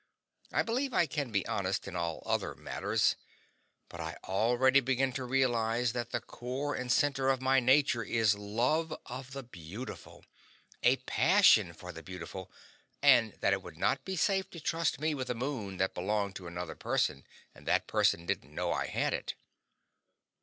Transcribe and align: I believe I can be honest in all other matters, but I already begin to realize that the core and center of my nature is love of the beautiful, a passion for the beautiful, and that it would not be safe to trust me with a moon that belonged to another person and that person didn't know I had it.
I 0.51 0.63
believe 0.63 0.95
I 0.95 1.05
can 1.05 1.29
be 1.29 1.45
honest 1.45 1.87
in 1.87 1.95
all 1.95 2.23
other 2.25 2.55
matters, 2.55 3.15
but 3.87 3.99
I 3.99 4.17
already 4.23 4.79
begin 4.79 5.13
to 5.13 5.23
realize 5.25 5.93
that 5.93 6.09
the 6.09 6.19
core 6.21 6.73
and 6.73 6.91
center 6.91 7.29
of 7.29 7.39
my 7.39 7.59
nature 7.59 8.01
is 8.01 8.33
love 8.33 8.95
of 9.05 9.33
the 9.33 9.43
beautiful, 9.43 10.25
a 10.81 10.95
passion 11.05 11.71
for 11.73 11.91
the 11.91 12.01
beautiful, 12.01 12.51
and 13.03 13.33
that 13.41 13.53
it 13.53 13.61
would 13.61 13.77
not 13.77 14.03
be 14.03 14.15
safe 14.15 14.49
to 14.49 14.59
trust 14.59 14.99
me 14.99 15.13
with 15.13 15.29
a 15.29 15.35
moon 15.35 15.77
that 15.77 15.93
belonged 15.93 16.35
to 16.37 16.47
another 16.47 16.73
person 16.73 17.23
and 17.53 17.67
that 17.67 17.85
person 17.85 18.25
didn't 18.25 18.55
know 18.55 18.71
I 18.73 18.87
had 18.87 19.13
it. 19.13 19.35